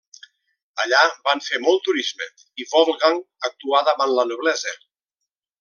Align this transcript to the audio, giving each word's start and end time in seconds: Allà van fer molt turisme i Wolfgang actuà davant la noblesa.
Allà 0.83 1.01
van 1.27 1.43
fer 1.49 1.59
molt 1.67 1.83
turisme 1.89 2.29
i 2.63 2.67
Wolfgang 2.71 3.23
actuà 3.51 3.85
davant 3.91 4.15
la 4.21 4.29
noblesa. 4.35 4.79